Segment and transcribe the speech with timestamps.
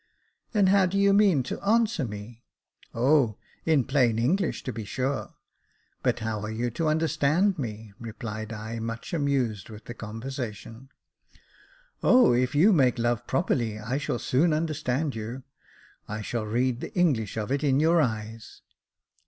[0.55, 2.43] "And how do you mean to answer me?"
[2.83, 5.35] '* O, in plain English, to be sure.""
[6.01, 10.89] But how are you to understand me?" replied I, much amused with the conversation."
[12.03, 15.43] O, if you make love properly, I shall soon understand you;
[16.07, 18.63] I shall read the English of it in your eyes."